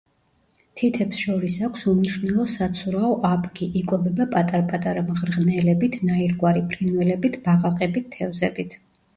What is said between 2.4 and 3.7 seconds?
საცურაო აპკი,